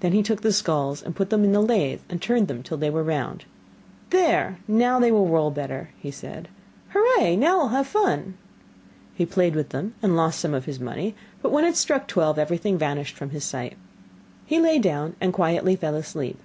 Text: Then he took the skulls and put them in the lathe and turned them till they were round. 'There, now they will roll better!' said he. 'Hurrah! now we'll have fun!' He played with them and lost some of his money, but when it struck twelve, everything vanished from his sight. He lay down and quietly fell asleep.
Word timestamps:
Then 0.00 0.10
he 0.10 0.24
took 0.24 0.40
the 0.42 0.52
skulls 0.52 1.04
and 1.04 1.14
put 1.14 1.30
them 1.30 1.44
in 1.44 1.52
the 1.52 1.60
lathe 1.60 2.00
and 2.08 2.20
turned 2.20 2.48
them 2.48 2.64
till 2.64 2.76
they 2.76 2.90
were 2.90 3.04
round. 3.04 3.44
'There, 4.10 4.58
now 4.66 4.98
they 4.98 5.12
will 5.12 5.28
roll 5.28 5.52
better!' 5.52 5.90
said 6.10 6.48
he. 6.92 6.98
'Hurrah! 6.98 7.36
now 7.36 7.58
we'll 7.58 7.68
have 7.68 7.86
fun!' 7.86 8.34
He 9.14 9.24
played 9.24 9.54
with 9.54 9.68
them 9.68 9.94
and 10.02 10.16
lost 10.16 10.40
some 10.40 10.52
of 10.52 10.64
his 10.64 10.80
money, 10.80 11.14
but 11.42 11.52
when 11.52 11.64
it 11.64 11.76
struck 11.76 12.08
twelve, 12.08 12.40
everything 12.40 12.76
vanished 12.76 13.14
from 13.16 13.30
his 13.30 13.44
sight. 13.44 13.76
He 14.46 14.58
lay 14.58 14.80
down 14.80 15.14
and 15.20 15.32
quietly 15.32 15.76
fell 15.76 15.94
asleep. 15.94 16.40